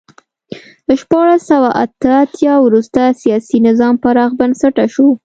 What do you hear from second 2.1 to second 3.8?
اتیا وروسته سیاسي